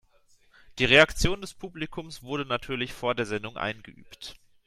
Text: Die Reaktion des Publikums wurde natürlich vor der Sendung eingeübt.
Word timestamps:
Die 0.79 0.85
Reaktion 0.85 1.41
des 1.41 1.53
Publikums 1.53 2.23
wurde 2.23 2.43
natürlich 2.47 2.91
vor 2.91 3.13
der 3.13 3.27
Sendung 3.27 3.55
eingeübt. 3.55 4.35